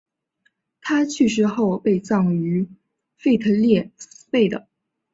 [0.81, 2.67] 他去世后被葬于
[3.17, 4.67] 腓特烈斯贝的。